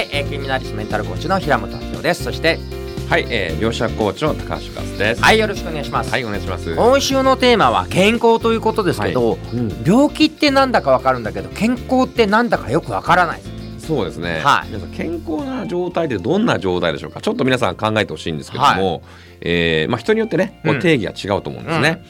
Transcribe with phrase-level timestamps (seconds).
[0.00, 2.24] はい、えー、気になりすメンタルコーチの平本明夫です。
[2.24, 2.58] そして
[3.10, 5.22] はい、えー、両者コーチの高橋和です。
[5.22, 6.74] はいよろしくお願いします、はい、お願いします。
[6.74, 13.42] 今週のテーマは健康ということですけど、うん、病気ってなんだかわかるんだけど健康ってなんだかよくわからない。
[13.78, 14.40] そうですね。
[14.42, 14.68] はい。
[14.68, 17.20] 皆さん健康な状態ってどんな状態でしょうか。
[17.20, 19.02] ちょっと皆さん考えてほしいんですけども、
[19.42, 20.80] えーまあ人によってね、こううん。
[20.80, 22.02] 定義は違うと思うんですね。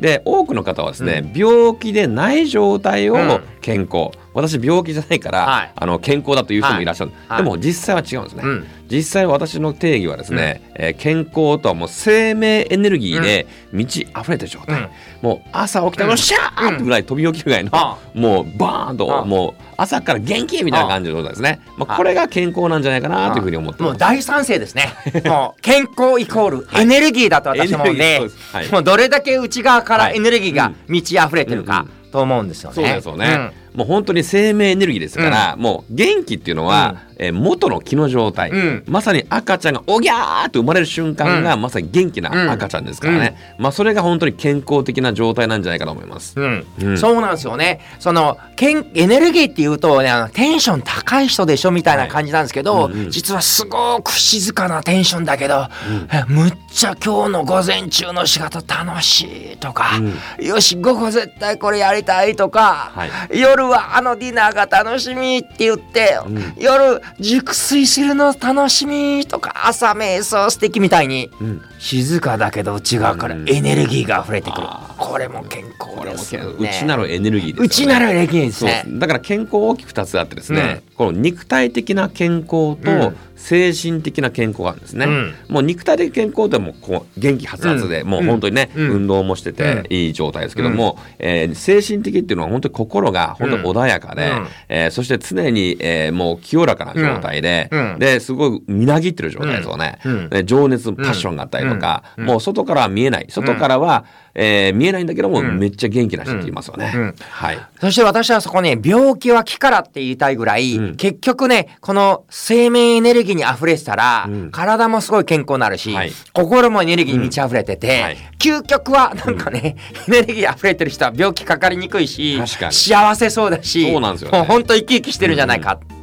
[0.00, 3.40] で多くの方はですね、病気でない状態をうん。
[3.60, 5.72] 健康、私病気じゃないから、はい。
[5.74, 7.38] あの健康だという人もいらっしゃる、はい。
[7.38, 8.66] でも実際は違うんですね、うん。
[8.90, 14.90] 実際私の定義はですね、えー健康とはもう生命エネルギーで満ち溢れてる状態、うん。
[15.22, 23.90] もう朝起きたらシャーってぐらい飛び起きるぐらいの、あもうバーンあともう朝から元気みたいな感じの状態ですね、まあ、あこれが健康なんじゃないかなというふうに思ってます。
[23.90, 24.88] もう大賛成ですね。
[25.24, 28.20] もう健康イコールエネルギーだと私もね
[28.52, 28.68] はい。
[28.70, 30.16] もうどれだけ内側からはい。
[30.16, 38.84] エネルギーが満ち溢れてるかうんと思うんですよね、そうですよね、もう本当に生命エネルギーですから、もう元気っていうのは、えー元の気の状態、うん。
[38.88, 46.34] まさに赤ちゃんがおぎゃーって生まれる瞬間が、まさに元気な赤ちゃんですからね、まあそれが本当に健康的な状態なんじゃないかと思います。
[46.38, 46.66] うん。
[46.82, 46.98] うん。
[46.98, 47.80] そうなんですよね。
[48.00, 53.10] そのけんエネルギーっていうとねあのテンション高い人でしょみたいな感じなんですけど、はいうんうん。
[53.10, 55.68] 実はすごく静かなテンションだけど、
[56.12, 60.00] えむっちゃ今日の午前中の仕事楽しいとか、
[60.40, 63.10] よし午後絶対これやりたいとか、はい。
[63.38, 66.54] 夜はあのディナーが楽しみって言って、うん。
[66.58, 76.68] 夜熟睡するの楽しみとか朝瞑想素敵みたいに、うん静かだけど内側からエネルギーが溢れてくる、あこれも健康ですよね。
[76.70, 77.66] 内なるエネルギーですよね。
[77.66, 78.84] 内なるエネルギーですね。
[78.88, 83.12] だから健康大きく2つあってですね、この肉体的な健康と
[83.44, 85.34] 精神的な健康があるんですね、うん。
[85.48, 88.08] もう肉体的健康ってもうこう元気はつで、うん。
[88.08, 88.90] もう本当にね、うん。
[88.90, 94.46] 運動もしてていい状態ですけども、えー精神的っていうのは本当に心が本当に穏やかで、うん。
[94.68, 97.98] えーそして常に、えーもう清らかな状態で、うん。
[97.98, 100.30] ですごいみなぎってる状態ですよね、うん。
[100.30, 102.26] で情熱パッションがあったりとか、うん。
[102.26, 103.26] もう外からは見えない。
[103.28, 104.04] 外からは、
[104.36, 105.58] えー見えないんだけども、うん。
[105.58, 107.14] めっちゃ元気な人っていますよね、うん。
[107.30, 107.58] はい。
[107.80, 110.96] そして私はそこね、病気は気からって言いたいぐらい、うん。
[110.96, 114.50] 結局ね、この生命エネルギーに溢れてたら、うん。
[114.50, 116.12] 体もすごい健康になるし、はい。
[116.32, 118.02] 心もエネルギーに満ち溢れてて、うん。
[118.02, 118.16] はい。
[118.38, 119.76] 究極はなんかね、
[120.08, 124.38] エネルギー溢れてる人は病気かかりにくいし、幸せそうだし、そうなんですよね。
[124.38, 125.93] もう本当生き生きしてるんじゃないかはいと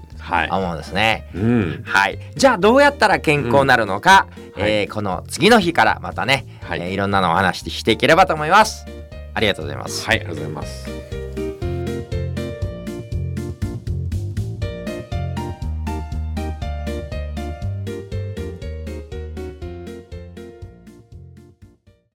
[0.51, 1.29] 思うんですね。
[1.35, 2.19] うんはい。
[2.35, 8.85] じゃあどうやったら健康になるのか、うんえーこの次の日からまたね、はいいえーいろんなのをお話ししていければと思います。
[9.33, 10.05] ありがとうございます。
[10.05, 11.30] はい、ありがとうございます。